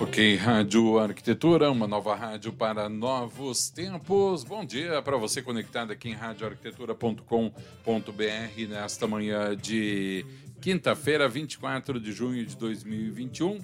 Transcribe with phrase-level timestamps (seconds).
[0.00, 4.42] Ok, Rádio Arquitetura, uma nova rádio para novos tempos.
[4.42, 10.26] Bom dia para você conectado aqui em radioarquitetura.com.br nesta manhã de
[10.60, 13.60] quinta-feira, 24 de junho de 2021.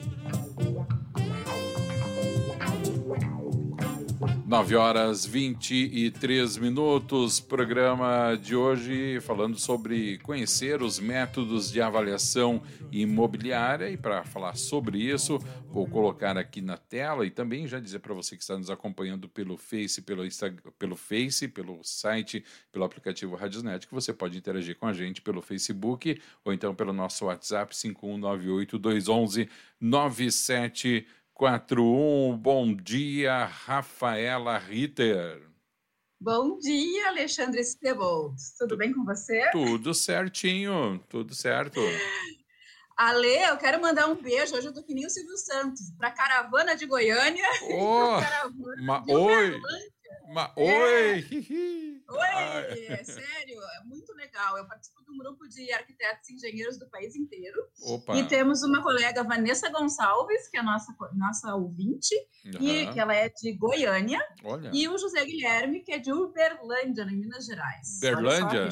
[4.51, 7.39] 9 horas 23 minutos.
[7.39, 12.61] Programa de hoje falando sobre conhecer os métodos de avaliação
[12.91, 13.89] imobiliária.
[13.89, 18.13] E para falar sobre isso, vou colocar aqui na tela e também já dizer para
[18.13, 23.37] você que está nos acompanhando pelo Face, pelo, Instagram, pelo Face, pelo site, pelo aplicativo
[23.37, 27.73] Radiosnet, que você pode interagir com a gente pelo Facebook ou então pelo nosso WhatsApp
[27.73, 31.07] 5198 211 97
[31.41, 32.37] 41.
[32.37, 35.41] Bom dia, Rafaela Ritter.
[36.19, 38.39] Bom dia, Alexandre Stebold.
[38.59, 39.49] Tudo bem com você?
[39.49, 41.81] Tudo certinho, tudo certo.
[42.95, 44.55] Ale, eu quero mandar um beijo.
[44.55, 47.49] Hoje eu tô que nem o Silvio Santos, para a caravana de Goiânia.
[47.71, 49.61] Oh, caravana de oi!
[50.31, 50.61] Ma é.
[50.61, 51.90] Oi!
[52.11, 52.85] Oi!
[52.87, 54.57] É sério, é muito legal.
[54.57, 57.57] Eu participo de um grupo de arquitetos e engenheiros do país inteiro.
[57.83, 58.17] Opa.
[58.17, 62.61] E temos uma colega, Vanessa Gonçalves, que é nossa, nossa ouvinte, uhum.
[62.61, 64.19] e que ela é de Goiânia.
[64.43, 64.71] Olha.
[64.73, 67.97] E o José Guilherme, que é de Uberlândia, em Minas Gerais.
[67.97, 68.69] Uberlândia?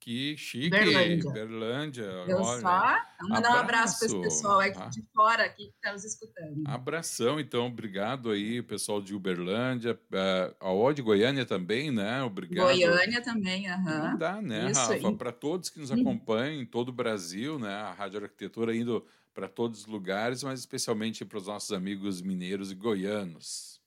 [0.00, 0.70] Que chique!
[0.70, 1.32] Berlândia.
[1.32, 2.60] Berlândia Eu olha.
[2.60, 2.96] só.
[3.20, 4.88] Vamos mandar um abraço para esse pessoal aqui ah.
[4.88, 6.62] de fora aqui que está nos escutando.
[6.66, 7.66] Abração, então.
[7.66, 9.98] Obrigado aí, pessoal de Uberlândia.
[10.12, 12.22] Uh, a de Goiânia também, né?
[12.22, 12.66] Obrigado.
[12.66, 14.12] Goiânia também, aham.
[14.12, 14.18] Uhum.
[14.18, 15.12] Dá, né, Isso Rafa?
[15.12, 17.74] Para todos que nos acompanham em todo o Brasil, né?
[17.74, 19.04] A Rádio Arquitetura indo
[19.34, 23.77] para todos os lugares, mas especialmente para os nossos amigos mineiros e goianos.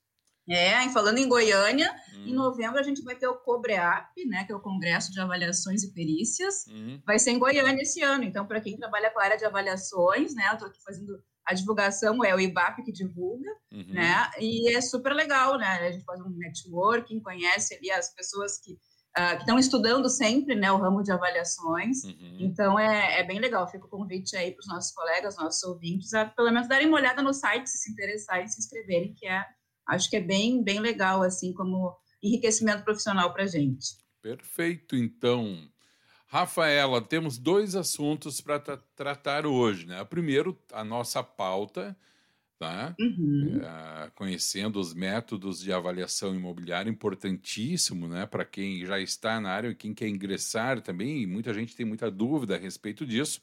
[0.50, 2.26] É, falando em Goiânia, hum.
[2.28, 5.84] em novembro a gente vai ter o COBREAP, né, que é o Congresso de Avaliações
[5.84, 6.66] e Perícias.
[6.68, 7.02] Hum.
[7.06, 8.24] Vai ser em Goiânia esse ano.
[8.24, 11.54] Então, para quem trabalha com a área de avaliações, né, eu estou aqui fazendo a
[11.54, 13.94] divulgação, é o IBAP que divulga, uhum.
[13.94, 18.60] né, e é super legal, né, a gente faz um networking, conhece ali as pessoas
[18.60, 18.78] que
[19.12, 22.02] Uh, que estão estudando sempre né, o ramo de avaliações.
[22.06, 22.38] Uhum.
[22.40, 23.68] Então, é, é, bem legal.
[23.68, 26.96] Fica o convite aí para os nossos colegas, nossos ouvintes, a pelo menos darem uma
[26.96, 29.46] olhada no site, se se interessarem, se inscreverem, que é
[29.88, 33.98] acho que é bem, bem legal, assim, como enriquecimento profissional para a gente.
[34.22, 35.58] Perfeito, então.
[36.28, 40.04] Rafaela, temos dois assuntos para tra tratar hoje, né?
[40.06, 41.98] Primeiro, a nossa pauta,
[42.58, 42.96] tá?
[43.00, 43.60] Uhum.
[43.62, 48.26] É, conhecendo os métodos de avaliação imobiliária, importantíssimo, né?
[48.26, 52.10] Para quem já está na área e quem quer ingressar também, muita gente tem muita
[52.10, 53.42] dúvida a respeito disso.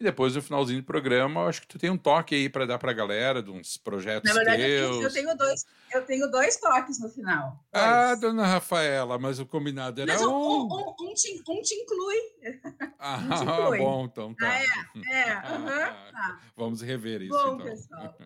[0.00, 2.78] E depois, no finalzinho do programa, acho que tu tem um toque aí para dar
[2.78, 5.02] para a galera de uns projetos Na verdade, teus.
[5.02, 7.64] Eu tenho dois, eu tenho dois toques no final.
[7.72, 7.84] Dois.
[7.84, 10.30] Ah, dona Rafaela, mas o combinado era mas um.
[10.30, 12.16] Um, um, um, te, um te inclui.
[13.00, 13.78] Ah, um te inclui.
[13.82, 14.48] bom, então tá.
[14.48, 14.66] Ah, é,
[15.30, 15.34] é.
[15.52, 16.40] Uhum, tá.
[16.56, 17.32] Vamos rever isso.
[17.32, 17.66] Bom, então.
[17.66, 18.18] pessoal.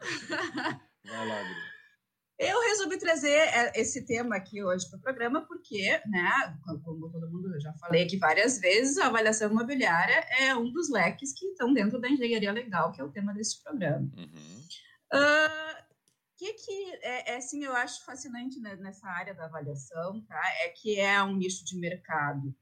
[1.05, 1.82] Vai lá, Adri.
[2.43, 7.31] Eu resolvi trazer é, esse tema aqui hoje para o programa porque, né, como todo
[7.31, 11.73] mundo já falei aqui várias vezes, a avaliação imobiliária é um dos leques que estão
[11.73, 14.11] dentro da engenharia legal, que é o tema desse programa.
[14.17, 14.63] Uhum.
[15.15, 15.83] Uh,
[16.37, 20.43] que que é, é assim, eu acho fascinante né, nessa área da avaliação, tá?
[20.65, 22.55] É que é um nicho de mercado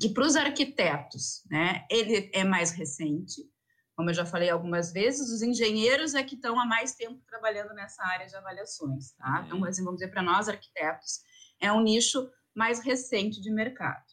[0.00, 3.42] que para os arquitetos, né, ele é mais recente,
[3.98, 7.74] como eu já falei algumas vezes, os engenheiros é que estão há mais tempo trabalhando
[7.74, 9.40] nessa área de avaliações, tá?
[9.40, 9.46] Uhum.
[9.46, 11.18] Então, assim, vamos dizer, para nós arquitetos,
[11.60, 14.04] é um nicho mais recente de mercado.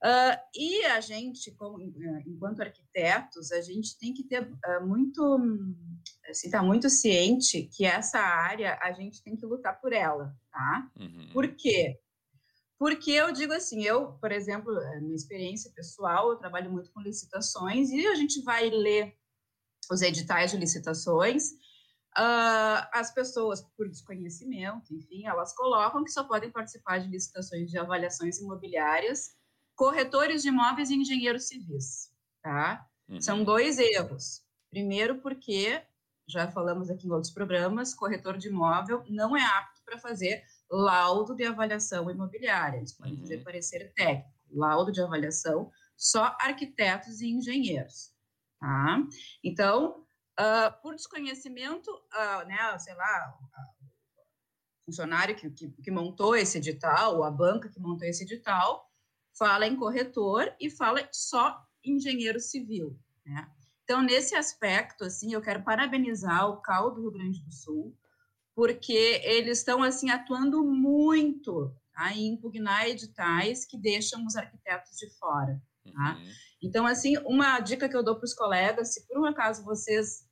[0.00, 5.40] Uh, e a gente, como, eh, enquanto arquitetos, a gente tem que ter uh, muito,
[6.28, 10.88] assim, tá muito ciente que essa área a gente tem que lutar por ela, tá?
[10.96, 11.30] Uhum.
[11.32, 11.98] Por quê?
[12.80, 14.72] Porque eu digo assim, eu, por exemplo,
[15.02, 19.14] minha experiência pessoal, eu trabalho muito com licitações e a gente vai ler
[19.92, 21.50] os editais de licitações.
[22.16, 27.78] Uh, as pessoas, por desconhecimento, enfim, elas colocam que só podem participar de licitações de
[27.78, 29.38] avaliações imobiliárias
[29.76, 32.10] corretores de imóveis e engenheiros civis,
[32.42, 32.86] tá?
[33.06, 33.20] Uhum.
[33.20, 34.42] São dois erros.
[34.70, 35.82] Primeiro, porque,
[36.26, 41.34] já falamos aqui em outros programas, corretor de imóvel não é apto para fazer laudo
[41.34, 43.20] de avaliação imobiliária, eles podem uhum.
[43.20, 48.12] fazer parecer técnico, laudo de avaliação, só arquitetos e engenheiros,
[48.58, 49.02] tá?
[49.42, 50.06] Então,
[50.38, 57.16] uh, por desconhecimento, uh, né, sei lá, o funcionário que, que, que montou esse edital,
[57.16, 58.88] ou a banca que montou esse edital,
[59.36, 63.50] fala em corretor e fala só engenheiro civil, né?
[63.84, 67.96] Então, nesse aspecto, assim, eu quero parabenizar o CAL do Rio Grande do Sul,
[68.60, 75.08] porque eles estão assim atuando muito tá, em impugnar editais que deixam os arquitetos de
[75.18, 75.58] fora.
[75.82, 76.18] Tá?
[76.18, 76.30] Uhum.
[76.62, 80.26] Então, assim, uma dica que eu dou para os colegas, se por um acaso vocês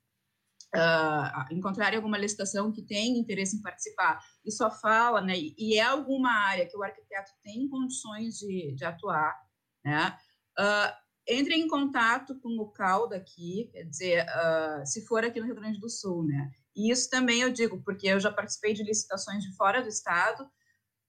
[0.77, 5.83] uh, encontrarem alguma licitação que tem interesse em participar e só fala, né, e é
[5.85, 9.35] alguma área que o arquiteto tem condições de, de atuar,
[9.83, 10.15] né,
[10.59, 10.95] uh,
[11.27, 15.55] entre em contato com o CAL daqui, quer dizer, uh, se for aqui no Rio
[15.55, 19.43] Grande do Sul, né, e isso também eu digo, porque eu já participei de licitações
[19.43, 20.49] de fora do estado,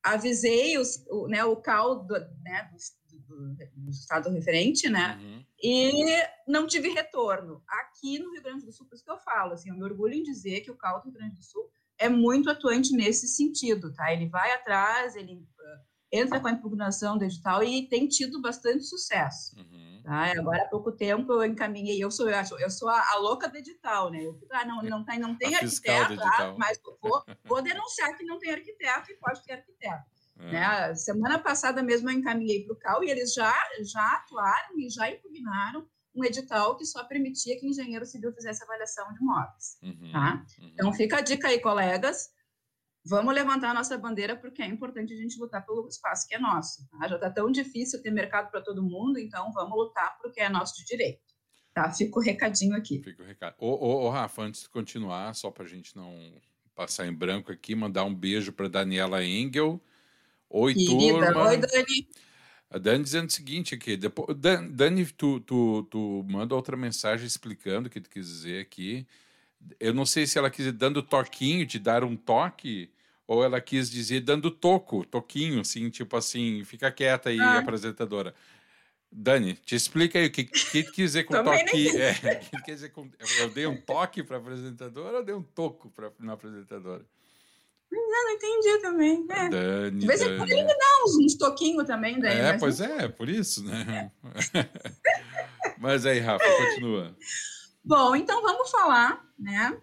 [0.04, 2.72] avisei os, o, né, o CAL do, né,
[3.08, 5.46] do, do, do estado referente, né, uhum.
[5.62, 6.16] e
[6.48, 7.62] não tive retorno.
[7.68, 10.16] Aqui no Rio Grande do Sul, por isso que eu falo, assim, eu me orgulho
[10.16, 11.70] em dizer que o CAL do Rio Grande do Sul
[12.00, 14.12] é muito atuante nesse sentido, tá?
[14.12, 15.80] Ele vai atrás, ele uh,
[16.12, 19.56] entra com a impugnação digital e tem tido bastante sucesso.
[19.56, 19.69] Uhum.
[20.10, 20.32] Tá?
[20.40, 24.10] Agora, há pouco tempo, eu encaminhei, eu sou, eu sou a, a louca do edital,
[24.10, 24.24] né?
[24.24, 28.40] Eu, ah, não, não tem, não tem arquiteto, ah, mas vou, vou denunciar que não
[28.40, 30.04] tem arquiteto e pode ter arquiteto.
[30.40, 30.52] É.
[30.52, 30.96] Né?
[30.96, 33.54] Semana passada mesmo eu encaminhei para o CAL e eles já,
[33.84, 39.14] já atuaram e já impugnaram um edital que só permitia que engenheiro civil fizesse avaliação
[39.14, 39.78] de imóveis.
[39.84, 40.44] Uhum, tá?
[40.58, 40.72] Uhum.
[40.74, 42.32] Então, fica a dica aí, colegas
[43.10, 46.40] vamos levantar a nossa bandeira porque é importante a gente lutar pelo espaço que é
[46.40, 46.88] nosso.
[46.90, 47.08] Tá?
[47.08, 50.78] Já está tão difícil ter mercado para todo mundo, então vamos lutar porque é nosso
[50.78, 51.20] de direito.
[51.74, 51.92] Tá?
[51.92, 53.02] Fica o recadinho aqui.
[53.04, 53.56] Fica o recado.
[53.58, 56.14] Ô, ô, ô Rafa, antes de continuar, só para a gente não
[56.76, 59.82] passar em branco aqui, mandar um beijo para Daniela Engel.
[60.50, 61.50] Oi, Querida, turma.
[61.50, 62.08] Oi, Dani.
[62.72, 67.88] A Dani dizendo o seguinte aqui, depois, Dani, tu, tu, tu manda outra mensagem explicando
[67.88, 69.08] o que tu quis dizer aqui.
[69.80, 72.92] Eu não sei se ela quis dando toquinho, te dar um toque,
[73.30, 77.60] ou ela quis dizer dando toco, toquinho, assim, tipo assim, fica quieta aí, ah.
[77.60, 78.34] apresentadora.
[79.12, 81.96] Dani, te explica aí o que, que quer dizer com toque.
[81.96, 83.08] É, que quer dizer com,
[83.40, 87.06] eu dei um toque para apresentadora ou dei um toco para a apresentadora?
[87.92, 89.28] Não, não entendi também.
[89.30, 89.50] É.
[89.50, 92.20] Dani, De vez em quando ele me dá uns, uns toquinhos também.
[92.20, 94.12] Daí, é, pois é, por isso, né?
[94.56, 94.70] É.
[95.78, 97.16] mas aí, Rafa, continua.
[97.86, 99.80] Bom, então vamos falar né,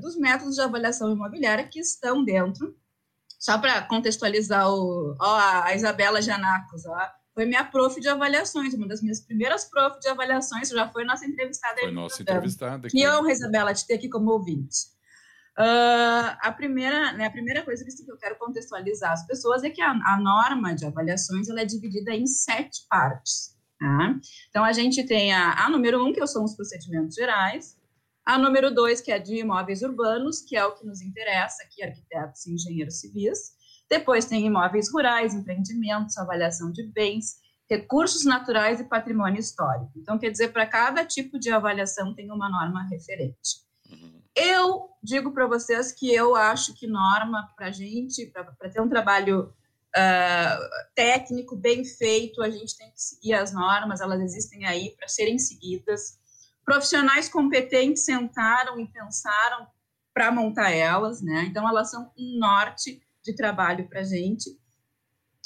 [0.00, 2.76] dos métodos de avaliação imobiliária que estão dentro.
[3.38, 6.98] Só para contextualizar o, ó, a Isabela Janacos, ó,
[7.34, 11.24] foi minha prof de avaliações, uma das minhas primeiras prof de avaliações, já foi nossa
[11.24, 11.80] entrevistada.
[11.80, 12.88] Foi nossa entrevistada.
[12.88, 14.88] Que honra, Isabela, te ter aqui como ouvinte.
[15.56, 19.80] Uh, a, primeira, né, a primeira coisa que eu quero contextualizar as pessoas é que
[19.80, 23.56] a, a norma de avaliações ela é dividida em sete partes.
[23.78, 24.16] Tá?
[24.48, 27.77] Então, a gente tem a, a número um, que são os procedimentos gerais,
[28.28, 31.82] a número dois, que é de imóveis urbanos, que é o que nos interessa aqui,
[31.82, 33.54] arquitetos e engenheiros civis.
[33.88, 37.36] Depois tem imóveis rurais, empreendimentos, avaliação de bens,
[37.70, 39.92] recursos naturais e patrimônio histórico.
[39.96, 43.62] Então, quer dizer, para cada tipo de avaliação tem uma norma referente.
[43.90, 44.20] Uhum.
[44.36, 48.90] Eu digo para vocês que eu acho que norma, para a gente, para ter um
[48.90, 49.54] trabalho
[49.96, 55.08] uh, técnico bem feito, a gente tem que seguir as normas, elas existem aí para
[55.08, 56.18] serem seguidas.
[56.68, 59.66] Profissionais competentes sentaram e pensaram
[60.12, 61.46] para montar elas, né?
[61.48, 64.50] Então, elas são um norte de trabalho para gente.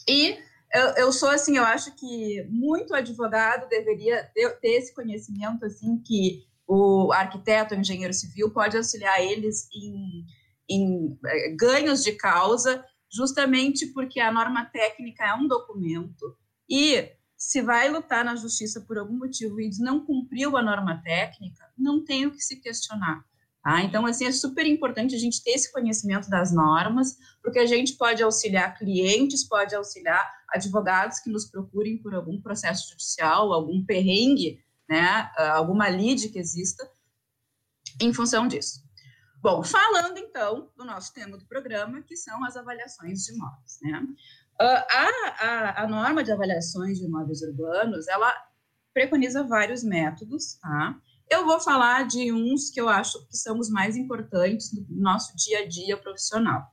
[0.08, 0.36] E
[0.74, 5.96] eu, eu, sou assim, eu acho que muito advogado deveria ter, ter esse conhecimento, assim,
[6.04, 10.26] que o arquiteto, o engenheiro civil pode auxiliar eles em,
[10.68, 16.36] em eh, ganhos de causa, justamente porque a norma técnica é um documento
[16.68, 21.68] e se vai lutar na justiça por algum motivo e não cumpriu a norma técnica,
[21.76, 23.24] não tem o que se questionar.
[23.64, 23.82] Tá?
[23.82, 27.94] Então, assim, é super importante a gente ter esse conhecimento das normas, porque a gente
[27.94, 34.64] pode auxiliar clientes, pode auxiliar advogados que nos procurem por algum processo judicial, algum perrengue,
[34.88, 36.88] né, ah, alguma lide que exista,
[38.00, 38.84] em função disso.
[39.42, 43.78] Bom, falando então do nosso tema do programa, que são as avaliações de imóveis.
[43.82, 44.00] Né?
[44.64, 48.32] Ah, a, a, a norma de avaliações de imóveis urbanos, ela
[48.94, 50.96] preconiza vários métodos, tá?
[51.28, 55.34] Eu vou falar de uns que eu acho que são os mais importantes do nosso
[55.36, 56.70] dia a dia profissional.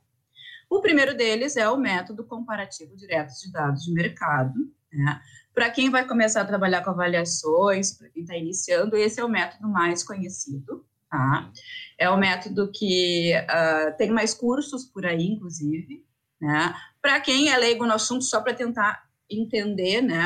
[0.68, 4.54] O primeiro deles é o método comparativo direto de dados de mercado.
[4.92, 5.20] Né?
[5.52, 9.28] Para quem vai começar a trabalhar com avaliações, para quem está iniciando, esse é o
[9.28, 10.86] método mais conhecido.
[11.10, 11.50] Tá?
[11.98, 16.04] É o método que uh, tem mais cursos por aí, inclusive.
[16.40, 16.74] Né?
[17.02, 20.24] Para quem é leigo no assunto, só para tentar entender, né,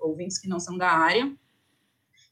[0.00, 1.34] ouvintes que não são da área,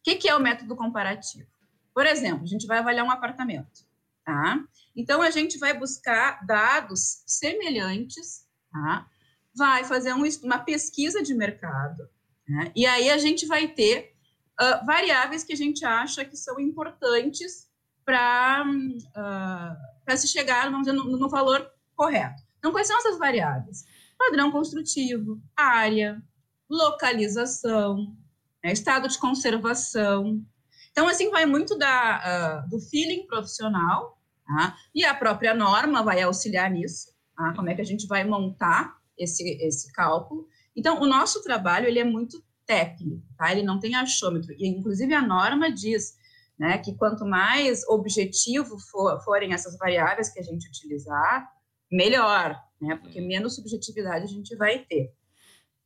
[0.04, 1.48] que, que é o método comparativo?
[1.94, 3.86] Por exemplo, a gente vai avaliar um apartamento,
[4.24, 4.62] tá?
[4.94, 9.08] Então, a gente vai buscar dados semelhantes, tá?
[9.56, 12.08] Vai fazer um, uma pesquisa de mercado,
[12.46, 12.70] né?
[12.76, 14.14] e aí a gente vai ter
[14.60, 17.70] uh, variáveis que a gente acha que são importantes
[18.04, 22.42] para uh, se chegar, vamos dizer, no, no valor correto.
[22.64, 23.84] Então, quais são essas variáveis?
[24.16, 26.22] Padrão construtivo, área,
[26.66, 28.16] localização,
[28.64, 30.42] né, estado de conservação.
[30.90, 34.74] Então, assim, vai muito da, uh, do feeling profissional, tá?
[34.94, 37.52] e a própria norma vai auxiliar nisso, tá?
[37.54, 40.48] como é que a gente vai montar esse, esse cálculo.
[40.74, 43.52] Então, o nosso trabalho, ele é muito técnico, tá?
[43.52, 46.16] ele não tem achômetro, e inclusive a norma diz
[46.58, 51.52] né, que quanto mais objetivo for, forem essas variáveis que a gente utilizar,
[51.94, 53.28] melhor, né, porque uhum.
[53.28, 55.12] menos subjetividade a gente vai ter.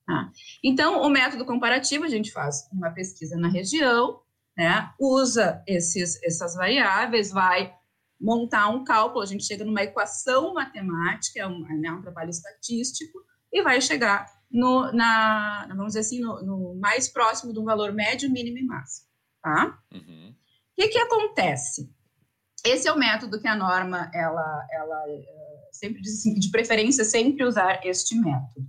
[0.09, 0.31] Ah,
[0.65, 4.21] então, o método comparativo, a gente faz uma pesquisa na região,
[4.57, 7.75] né, usa esses, essas variáveis, vai
[8.21, 13.19] montar um cálculo, a gente chega numa equação matemática, é um, né, um trabalho estatístico,
[13.53, 18.31] e vai chegar no, na, vamos dizer assim, no, no, mais próximo do valor médio,
[18.31, 19.07] mínimo e máximo,
[19.43, 19.79] tá?
[19.93, 20.31] Uhum.
[20.31, 21.93] O que que acontece?
[22.65, 25.05] Esse é o método que a norma, ela, ela
[25.79, 28.67] sempre diz assim, de preferência sempre usar este método.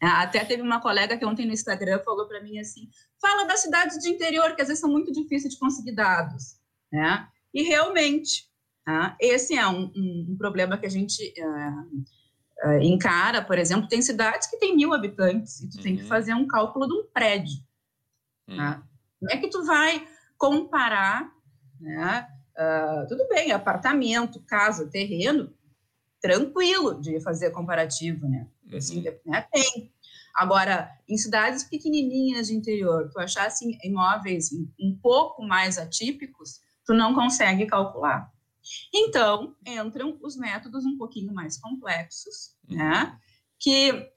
[0.00, 2.88] Até teve uma colega que ontem no Instagram falou para mim assim:
[3.20, 6.58] fala das cidades de interior, que às vezes são muito difíceis de conseguir dados.
[6.90, 7.28] Né?
[7.52, 8.48] E realmente,
[8.84, 9.14] tá?
[9.20, 13.42] esse é um, um, um, problema que a gente uh, uh, encara.
[13.42, 15.82] Por exemplo, tem cidades que têm mil habitantes e tu uhum.
[15.82, 16.08] tem que uhum.
[16.08, 17.58] fazer um cálculo de um prédio.
[18.48, 18.56] Uhum.
[18.56, 18.82] Tá?
[19.20, 20.06] Não é que tu vai
[20.38, 21.30] comparar,
[21.78, 22.26] né?
[22.58, 25.52] Uh, tudo bem, apartamento, casa, terreno,
[26.20, 28.46] tranquilo de fazer comparativo, né?
[28.72, 29.14] Assim, uhum.
[29.26, 29.46] né?
[29.52, 29.92] Tem.
[30.34, 34.50] Agora, em cidades pequenininhas de interior, tu achasse assim, imóveis
[34.80, 38.32] um pouco mais atípicos, tu não consegue calcular.
[38.94, 42.76] Então, entram os métodos um pouquinho mais complexos, uhum.
[42.76, 43.18] né?
[43.58, 44.08] Que,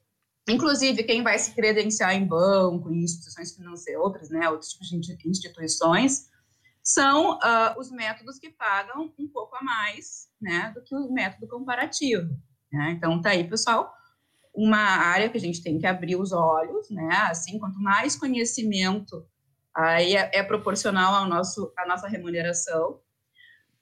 [0.48, 4.48] inclusive, quem vai se credenciar em banco, em instituições financeiras, outras, né?
[4.48, 6.28] Outros tipos de instituições,
[6.84, 10.70] são uh, os métodos que pagam um pouco a mais, né?
[10.74, 12.28] Do que o método comparativo.
[12.70, 12.92] Né?
[12.92, 13.92] Então, tá aí, pessoal
[14.54, 17.10] uma área que a gente tem que abrir os olhos, né?
[17.28, 19.26] Assim, quanto mais conhecimento,
[19.74, 23.00] aí é, é proporcional ao nosso, à nossa remuneração.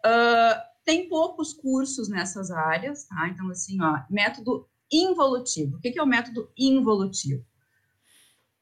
[0.04, 3.28] Uh, tem poucos cursos nessas áreas, tá?
[3.28, 5.76] Então, assim, ó, método involutivo.
[5.76, 7.44] O que, que é o método involutivo?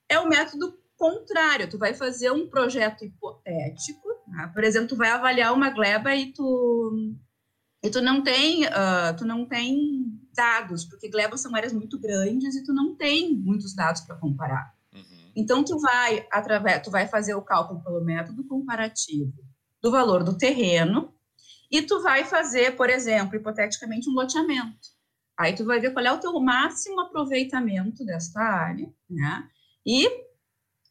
[0.09, 1.71] É o método contrário.
[1.71, 4.49] Tu vai fazer um projeto hipotético, tá?
[4.49, 7.17] por exemplo, tu vai avaliar uma gleba e tu
[7.83, 12.55] e tu não tem, uh, tu não tem dados, porque glebas são áreas muito grandes
[12.55, 14.75] e tu não tem muitos dados para comparar.
[14.93, 15.33] Uhum.
[15.35, 19.33] Então tu vai através, tu vai fazer o cálculo pelo método comparativo
[19.81, 21.15] do valor do terreno
[21.71, 24.91] e tu vai fazer, por exemplo, hipoteticamente um loteamento.
[25.39, 29.49] Aí tu vai ver qual é o teu máximo aproveitamento desta área, né?
[29.87, 30.07] E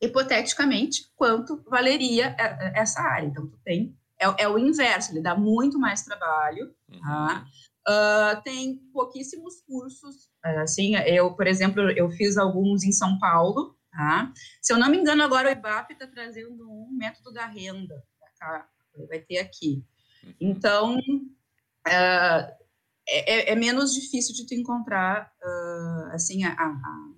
[0.01, 2.35] hipoteticamente, quanto valeria
[2.73, 3.27] essa área.
[3.27, 7.01] Então, tu tem, é, é o inverso, ele dá muito mais trabalho, uhum.
[7.01, 7.45] tá?
[7.87, 10.29] Uh, tem pouquíssimos cursos,
[10.61, 14.31] assim, eu, por exemplo, eu fiz alguns em São Paulo, tá?
[14.61, 18.03] Se eu não me engano, agora o IBAP está trazendo um método da renda,
[18.39, 18.67] tá?
[19.07, 19.83] vai ter aqui.
[20.23, 20.33] Uhum.
[20.39, 22.59] Então, uh,
[23.07, 27.11] é, é, menos difícil de tu encontrar, uh, assim, a, a,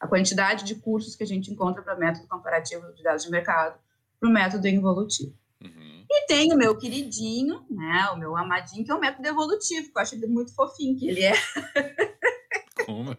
[0.00, 3.78] a, quantidade de cursos que a gente encontra para método comparativo de dados de mercado
[4.18, 5.34] para o método evolutivo.
[5.62, 6.04] Uhum.
[6.08, 9.98] E tem o meu queridinho, né, o meu amadinho, que é o método evolutivo, que
[9.98, 11.34] eu acho ele muito fofinho que ele é.
[12.86, 13.14] Como,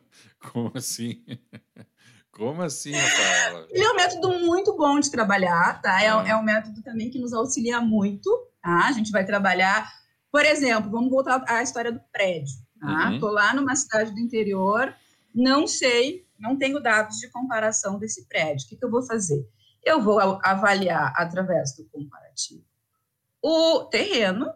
[0.52, 1.24] como assim?
[2.32, 3.68] Como assim, Rafaela?
[3.70, 6.02] Ele é um método muito bom de trabalhar, tá?
[6.02, 6.22] É, uhum.
[6.26, 8.32] é um método também que nos auxilia muito,
[8.64, 8.88] tá?
[8.88, 9.88] A gente vai trabalhar
[10.32, 12.56] por exemplo, vamos voltar à história do prédio.
[12.80, 13.10] Tá?
[13.10, 13.20] Uhum.
[13.20, 14.94] Tô lá numa cidade do interior,
[15.34, 18.66] não sei, não tenho dados de comparação desse prédio.
[18.66, 19.48] O que, que eu vou fazer?
[19.84, 22.64] Eu vou avaliar através do comparativo
[23.42, 24.52] o terreno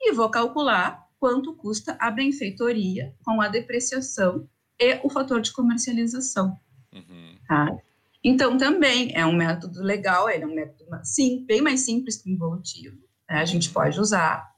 [0.00, 4.48] e vou calcular quanto custa a benfeitoria com a depreciação
[4.78, 6.58] e o fator de comercialização.
[6.92, 7.36] Uhum.
[7.46, 7.76] Tá?
[8.24, 12.30] Então, também é um método legal, ele é um método sim, bem mais simples que
[12.30, 12.96] o involutivo.
[13.28, 13.38] Né?
[13.38, 14.52] A gente pode usar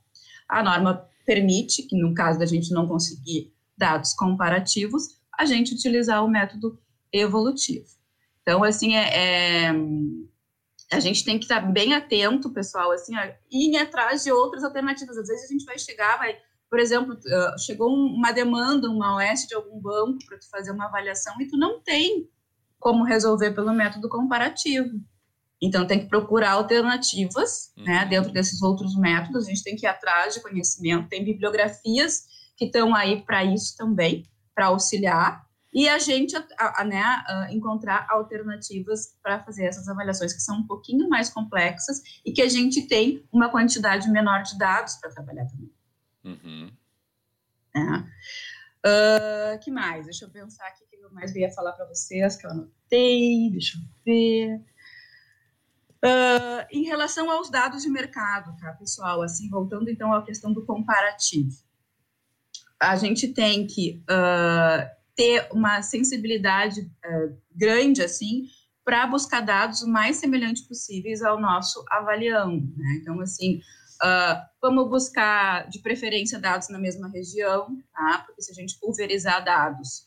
[0.48, 6.24] a norma permite que, no caso da gente não conseguir dados comparativos, a gente utilizar
[6.24, 6.78] o método
[7.12, 7.86] evolutivo.
[8.42, 9.72] Então, assim, é, é
[10.92, 13.14] a gente tem que estar bem atento, pessoal, assim,
[13.50, 15.16] ir atrás de outras alternativas.
[15.16, 16.36] Às vezes a gente vai chegar, vai,
[16.70, 17.18] por exemplo,
[17.58, 21.56] chegou uma demanda, uma OS de algum banco para tu fazer uma avaliação e tu
[21.56, 22.28] não tem
[22.78, 25.00] como resolver pelo método comparativo.
[25.60, 28.00] Então, tem que procurar alternativas, né, uhum.
[28.00, 32.26] né, dentro desses outros métodos, a gente tem que ir atrás de conhecimento, tem bibliografias
[32.56, 34.24] que estão aí para isso também,
[34.54, 35.44] para auxiliar,
[35.74, 40.58] e a gente a, a, né, a encontrar alternativas para fazer essas avaliações que são
[40.58, 45.10] um pouquinho mais complexas e que a gente tem uma quantidade menor de dados para
[45.10, 45.72] trabalhar também.
[46.24, 46.70] Uhum.
[47.76, 48.04] É.
[48.86, 50.04] Uh, que mais?
[50.04, 53.50] Deixa eu pensar aqui o que eu mais ia falar para vocês, que eu anotei,
[53.50, 54.60] deixa eu ver.
[56.04, 59.22] Uh, em relação aos dados de mercado, tá, pessoal?
[59.22, 61.56] Assim, voltando então à questão do comparativo.
[62.90, 68.44] A gente tem que uh, ter uma sensibilidade uh, grande, assim,
[68.84, 72.98] para buscar dados o mais semelhantes possíveis ao nosso avaliando, né?
[73.00, 73.60] Então, assim,
[74.60, 78.24] vamos buscar, de preferência, dados na mesma região, tá?
[78.26, 80.06] Porque se a gente pulverizar dados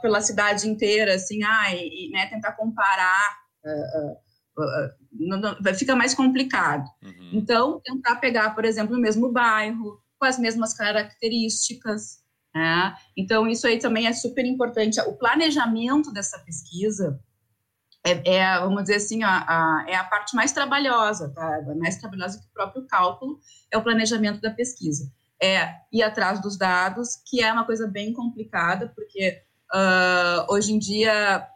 [0.00, 3.36] pela cidade inteira, assim, ah, e, né, tentar comparar
[5.12, 6.88] não, não, fica mais complicado.
[7.02, 7.30] Uhum.
[7.32, 12.22] Então, tentar pegar, por exemplo, o mesmo bairro, com as mesmas características.
[12.54, 12.94] Né?
[13.16, 15.00] Então, isso aí também é super importante.
[15.00, 17.20] O planejamento dessa pesquisa
[18.06, 21.60] é, é vamos dizer assim, a, a, é a parte mais trabalhosa, tá?
[21.76, 25.10] Mais trabalhosa que o próprio cálculo, é o planejamento da pesquisa.
[25.42, 29.42] É ir atrás dos dados, que é uma coisa bem complicada, porque
[29.74, 31.46] uh, hoje em dia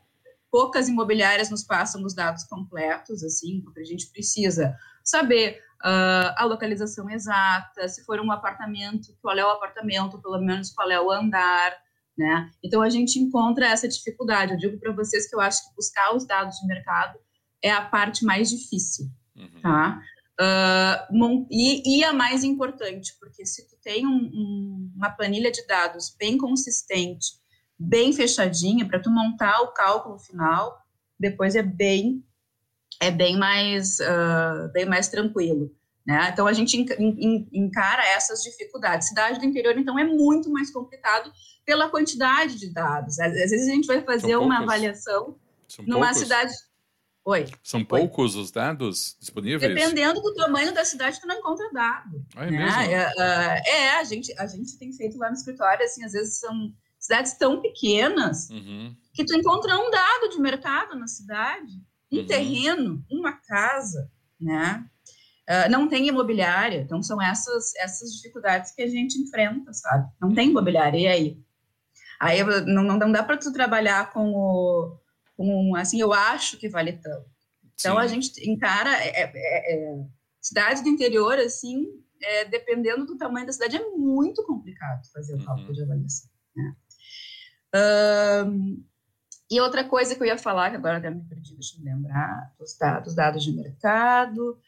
[0.51, 6.45] poucas imobiliárias nos passam os dados completos, assim, porque a gente precisa saber uh, a
[6.45, 11.11] localização exata, se for um apartamento, qual é o apartamento, pelo menos qual é o
[11.11, 11.77] andar,
[12.16, 12.51] né?
[12.62, 14.53] Então a gente encontra essa dificuldade.
[14.53, 17.19] Eu digo para vocês que eu acho que buscar os dados de mercado
[17.62, 19.61] é a parte mais difícil, uhum.
[19.62, 20.01] tá?
[20.40, 25.66] Uh, e, e, a mais importante, porque se tu tem um, um, uma planilha de
[25.66, 27.33] dados bem consistente,
[27.79, 30.79] bem fechadinha para tu montar o cálculo final,
[31.19, 32.25] depois é bem
[33.01, 35.75] é bem mais uh, bem mais tranquilo.
[36.07, 36.31] Né?
[36.33, 36.77] Então a gente
[37.53, 39.09] encara essas dificuldades.
[39.09, 41.33] Cidade do interior, então, é muito mais complicado
[41.65, 43.19] pela quantidade de dados.
[43.19, 45.37] Às vezes a gente vai fazer uma avaliação
[45.69, 46.19] São numa poucos?
[46.19, 46.53] cidade.
[47.25, 47.47] Oi.
[47.63, 47.87] São Oi.
[47.87, 49.73] poucos os dados disponíveis?
[49.73, 52.25] Dependendo do tamanho da cidade, tu não encontra dado.
[52.35, 52.59] Ah, é, né?
[52.59, 52.81] mesmo?
[52.81, 56.41] É, uh, é, a gente, a gente tem feito lá no escritório, assim, às vezes
[56.41, 58.97] são cidades tão pequenas uhum.
[59.13, 61.81] que tu encontra um dado de mercado na cidade,
[62.12, 62.27] um uhum.
[62.27, 64.85] terreno, uma casa, né?
[65.49, 70.09] Uh, não tem imobiliária, então são essas essas dificuldades que a gente enfrenta, sabe?
[70.20, 71.42] Não tem imobiliária, e aí?
[72.20, 74.99] Aí não, não dá para tu trabalhar com o,
[75.37, 77.29] com, assim, eu acho que vale tanto.
[77.75, 78.01] Então Sim.
[78.03, 80.05] a gente encara, é, é, é,
[80.38, 81.87] cidade do interior, assim,
[82.23, 85.73] é, dependendo do tamanho da cidade, é muito complicado fazer o cálculo uhum.
[85.73, 86.29] de avaliação.
[86.55, 86.77] Né?
[88.46, 88.85] Um,
[89.51, 91.91] e outra coisa que eu ia falar, que agora até me perdi, deixa eu me
[91.91, 94.59] lembrar, dos dados, dados de mercado,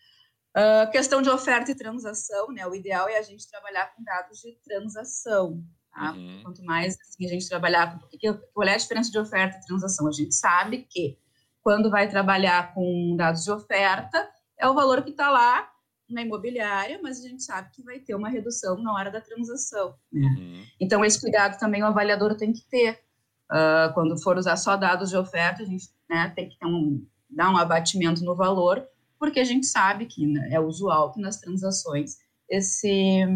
[0.57, 2.67] uh, questão de oferta e transação, né?
[2.67, 6.13] O ideal é a gente trabalhar com dados de transação, tá?
[6.13, 6.41] Uhum.
[6.43, 8.09] Quanto mais assim, a gente trabalhar com...
[8.09, 10.09] Porque, qual é a diferença de oferta e transação?
[10.09, 11.17] A gente sabe que
[11.63, 15.71] quando vai trabalhar com dados de oferta, é o valor que está lá
[16.09, 19.95] na imobiliária, mas a gente sabe que vai ter uma redução na hora da transação.
[20.13, 20.27] Né?
[20.27, 20.65] Uhum.
[20.81, 23.01] Então, esse cuidado também o avaliador tem que ter.
[23.51, 27.51] Uh, quando for usar só dados de oferta, a gente né, tem que um, dar
[27.51, 28.87] um abatimento no valor,
[29.19, 32.17] porque a gente sabe que né, é usual que nas transações
[32.49, 33.27] esse,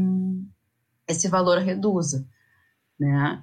[1.07, 2.27] esse valor reduza.
[2.99, 3.43] Né?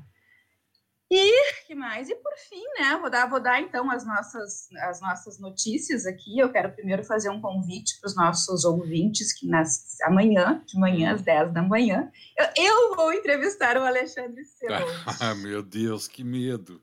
[1.12, 2.10] E que mais?
[2.10, 2.98] E por fim, né?
[3.00, 6.40] Vou dar, vou dar então as nossas, as nossas notícias aqui.
[6.40, 11.14] Eu quero primeiro fazer um convite para os nossos ouvintes que nas, amanhã, de manhã
[11.14, 14.70] às 10 da manhã, eu, eu vou entrevistar o Alexandre Seu.
[15.22, 16.82] Ah, meu Deus, que medo!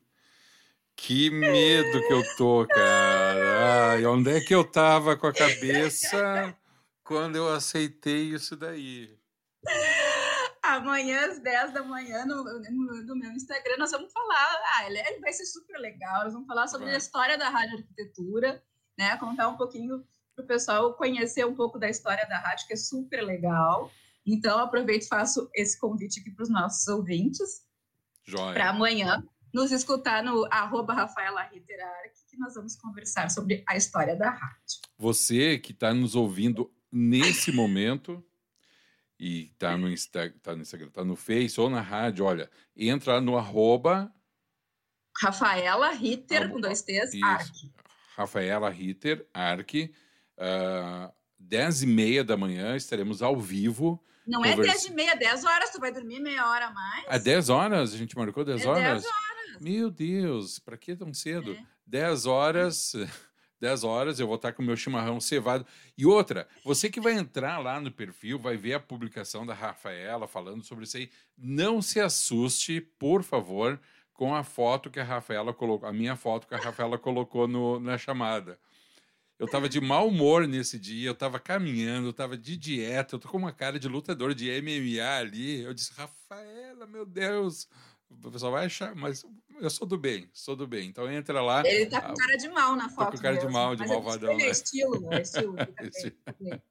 [1.02, 3.92] Que medo que eu tô, cara.
[3.92, 6.54] Ai, onde é que eu tava com a cabeça
[7.02, 9.18] quando eu aceitei isso daí?
[10.76, 14.98] Amanhã às 10 da manhã no, no, no, meu Instagram nós vamos falar, ah, ele,
[14.98, 16.94] ele, vai ser super legal, nós vamos falar sobre vai.
[16.94, 18.62] a história da rádio arquitetura,
[18.98, 20.04] né, contar um pouquinho
[20.34, 23.90] para o pessoal conhecer um pouco da história da rádio, que é super legal.
[24.24, 27.64] Então, aproveito e faço esse convite aqui para os nossos ouvintes.
[28.52, 31.44] Para amanhã nos escutar no arroba Rafaela
[32.28, 34.80] que nós vamos conversar sobre a história da rádio.
[34.96, 38.24] Você que está nos ouvindo nesse momento,
[39.20, 43.20] e tá no, Insta, tá no Instagram, tá no Face ou na rádio, olha, entra
[43.20, 44.10] no arroba
[45.22, 47.52] Rafaela Ritter, com dois T's, Arc.
[48.16, 49.74] Rafaela Ritter, Arc.
[50.38, 54.02] Uh, dez e meia da manhã estaremos ao vivo.
[54.26, 54.62] Não conversa...
[54.62, 57.04] é dez e meia, dez horas, tu vai dormir meia hora a mais?
[57.08, 57.92] É dez horas?
[57.92, 59.02] A gente marcou dez é horas?
[59.02, 59.60] Dez horas.
[59.60, 61.52] Meu Deus, para que tão cedo?
[61.52, 61.62] É.
[61.84, 62.94] Dez horas...
[63.60, 65.66] 10 horas, eu vou estar com o meu chimarrão cevado.
[65.96, 70.26] E outra, você que vai entrar lá no perfil, vai ver a publicação da Rafaela
[70.26, 71.10] falando sobre isso aí.
[71.36, 73.78] Não se assuste, por favor,
[74.14, 77.78] com a foto que a Rafaela colocou, a minha foto que a Rafaela colocou no,
[77.78, 78.58] na chamada.
[79.38, 83.18] Eu estava de mau humor nesse dia, eu estava caminhando, eu estava de dieta, eu
[83.18, 85.62] tô com uma cara de lutador de MMA ali.
[85.62, 87.66] Eu disse, Rafaela, meu Deus,
[88.24, 89.24] o pessoal vai achar, mas
[89.60, 90.88] eu sou do bem, sou do bem.
[90.88, 91.66] Então entra lá.
[91.66, 93.06] Ele tá com cara de mal na foto.
[93.06, 93.48] Tá com cara mesmo.
[93.48, 94.32] de mal, de mas malvadão.
[94.32, 94.50] Ele é né?
[94.50, 95.54] estilo, é estilo.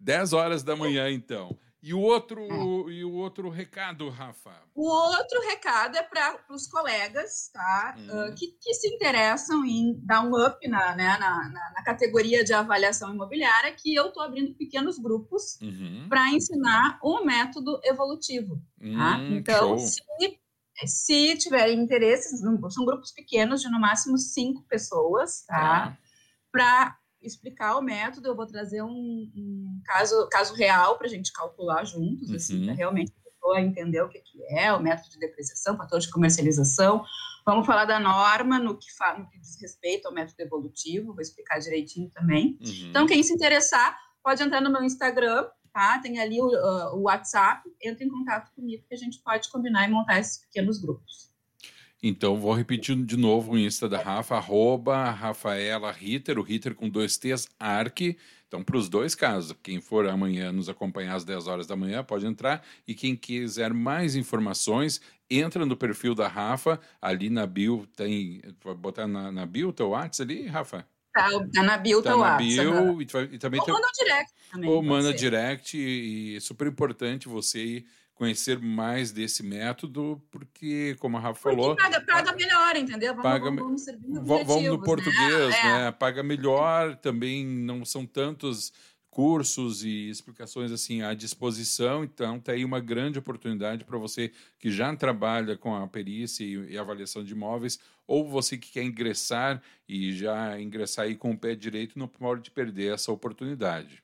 [0.00, 1.56] 10 horas da manhã, então.
[1.82, 2.40] E o outro,
[2.88, 2.92] é.
[2.92, 4.54] e o outro recado, Rafa?
[4.74, 7.94] O outro recado é para os colegas tá?
[7.98, 8.30] Hum.
[8.30, 12.42] Uh, que, que, se interessam em dar um up na, né, na, na, na categoria
[12.42, 16.06] de avaliação imobiliária, que eu estou abrindo pequenos grupos uhum.
[16.08, 18.58] para ensinar o método evolutivo.
[18.80, 19.18] Tá?
[19.18, 19.78] Hum, então, show.
[19.78, 20.02] se
[20.84, 25.88] se tiverem interesse, são grupos pequenos de no máximo cinco pessoas, tá?
[25.88, 25.98] Ah.
[26.50, 31.32] Para explicar o método, eu vou trazer um, um caso, caso real para a gente
[31.32, 32.36] calcular juntos, uhum.
[32.36, 36.10] assim, para realmente a pessoa entender o que, é o método de depreciação, fator de
[36.10, 37.04] comercialização.
[37.46, 38.86] Vamos falar da norma no que,
[39.18, 42.58] no que diz respeito ao método evolutivo, vou explicar direitinho também.
[42.60, 42.88] Uhum.
[42.90, 45.98] Então, quem se interessar, pode entrar no meu Instagram, tá?
[45.98, 49.86] Tem ali o, uh, o WhatsApp, entra em contato comigo que a gente pode combinar
[49.86, 51.34] e montar esses pequenos grupos.
[52.00, 56.88] Então, vou repetir de novo o Insta da Rafa, arroba Rafaela Ritter, o Ritter com
[56.88, 58.16] dois T's, Arc.
[58.46, 62.04] Então, para os dois casos, quem for amanhã nos acompanhar às 10 horas da manhã,
[62.04, 62.64] pode entrar.
[62.86, 68.42] E quem quiser mais informações, entra no perfil da Rafa, ali na bio, tem.
[68.62, 70.86] Vou botar na, na bio o teu WhatsApp ali, Rafa?
[71.14, 73.72] Tá, tá na bio, tá, tá na bio, e, e, também Ou tem...
[73.72, 74.70] manda direct também.
[74.70, 81.20] Ou manda direct, e é super importante você conhecer mais desse método, porque, como a
[81.20, 81.76] Rafa porque falou...
[81.76, 83.14] paga, paga melhor, entendeu?
[83.14, 84.84] Vamos, paga, vamos, vamos, vamos no né?
[84.84, 85.84] português, né?
[85.84, 85.92] né?
[85.92, 88.72] Paga melhor, também não são tantos
[89.14, 92.02] cursos e explicações assim à disposição.
[92.02, 96.72] Então, tem aí uma grande oportunidade para você que já trabalha com a perícia e,
[96.72, 101.38] e, avaliação de imóveis, ou você que quer ingressar e já ingressar aí com o
[101.38, 104.02] pé direito, não pode perder essa oportunidade.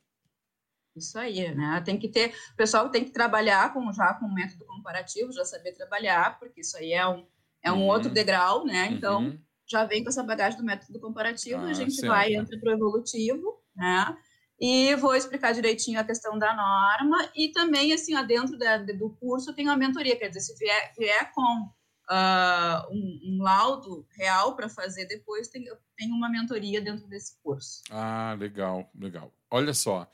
[0.94, 1.82] Isso aí, né?
[1.84, 5.72] Tem que ter, o pessoal tem que trabalhar com já com método comparativo, já saber
[5.72, 7.26] trabalhar, porque isso aí é um,
[7.62, 7.86] é um uhum.
[7.86, 8.86] outro degrau, né?
[8.92, 9.38] Então, uhum.
[9.66, 12.12] já vem com essa bagagem do método comparativo, ah, a gente certo.
[12.12, 14.16] vai entra para o evolutivo, né?
[14.60, 19.54] E vou explicar direitinho a questão da norma e também, assim, dentro da, do curso
[19.54, 21.62] tem uma mentoria, quer dizer, se vier, vier com
[22.10, 25.64] uh, um, um, laudo real para fazer depois, tem,
[25.96, 27.82] tem uma mentoria dentro desse curso.
[27.90, 29.32] Ah, legal, legal.
[29.50, 30.06] Olha só,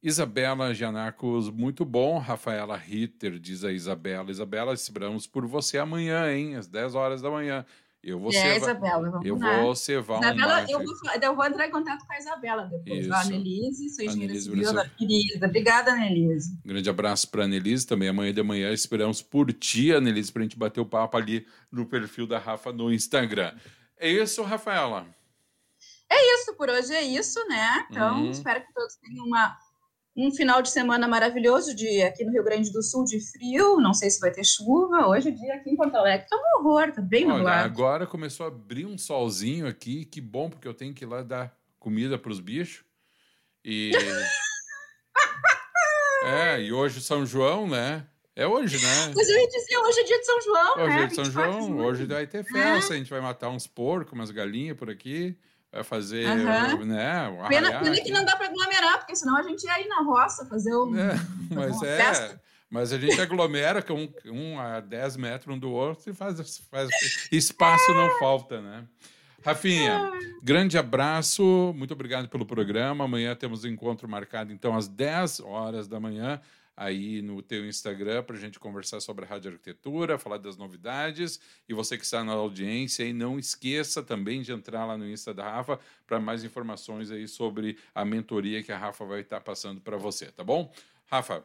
[0.00, 2.18] Isabela Janacos, muito bom.
[2.18, 4.30] Rafaela Ritter, diz a Isabela.
[4.30, 6.54] Isabela, esperamos por você amanhã, hein?
[6.54, 7.66] Às 10 horas da manhã.
[8.08, 9.60] Eu vou é, Isabela, eu lá.
[9.60, 13.04] vou cevar Isabela, um eu, vou, eu vou entrar em contato com a Isabela depois.
[13.04, 13.12] Isso.
[13.12, 15.46] A Anelise, sou engenheira civil da querida.
[15.46, 16.58] Obrigada, Anelise.
[16.64, 18.08] Um grande abraço para a Anelise também.
[18.08, 21.84] Amanhã de manhã esperamos por ti, Anelise, para a gente bater o papo ali no
[21.84, 23.52] perfil da Rafa no Instagram.
[23.98, 25.06] É isso, Rafaela?
[26.10, 27.86] É isso, por hoje é isso, né?
[27.90, 28.30] Então, uhum.
[28.30, 29.56] espero que todos tenham uma,
[30.18, 33.80] um final de semana maravilhoso de aqui no Rio Grande do Sul de frio.
[33.80, 35.06] Não sei se vai ter chuva.
[35.06, 38.44] Hoje o dia aqui em Porto Alegre tá um horror, tá bem Olha, Agora começou
[38.44, 40.04] a abrir um solzinho aqui.
[40.04, 42.84] Que bom, porque eu tenho que ir lá dar comida para os bichos.
[43.64, 43.92] E.
[46.24, 48.04] é, e hoje São João, né?
[48.34, 49.12] É hoje, né?
[49.14, 50.94] Mas eu ia dizer, hoje é dia de São João, hoje né?
[50.94, 52.96] Hoje é de São João, hoje vai ter festa, é.
[52.96, 55.36] a gente vai matar uns porcos, umas galinhas por aqui,
[55.72, 56.84] vai fazer, uhum.
[56.84, 57.28] né?
[57.28, 60.02] Um pena, pena que não dá para aglomerar, porque senão a gente ia ir na
[60.02, 61.14] roça fazer um, é,
[61.54, 62.40] mas é, festa.
[62.70, 66.58] Mas a gente aglomera com um, um a 10 metros um do outro e faz,
[66.70, 66.90] faz
[67.32, 68.84] espaço não falta, né?
[69.42, 70.10] Rafinha,
[70.42, 73.04] grande abraço, muito obrigado pelo programa.
[73.04, 76.40] Amanhã temos um encontro marcado, então, às 10 horas da manhã
[76.78, 81.40] aí no teu Instagram para a gente conversar sobre a rádio arquitetura, falar das novidades.
[81.68, 85.34] E você que está na audiência, aí não esqueça também de entrar lá no Insta
[85.34, 89.80] da Rafa para mais informações aí sobre a mentoria que a Rafa vai estar passando
[89.80, 90.72] para você, tá bom?
[91.10, 91.44] Rafa,